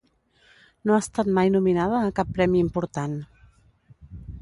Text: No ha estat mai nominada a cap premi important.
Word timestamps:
No 0.89 0.95
ha 0.95 1.01
estat 1.03 1.29
mai 1.37 1.53
nominada 1.57 2.01
a 2.01 2.09
cap 2.23 2.35
premi 2.41 2.61
important. 2.65 3.17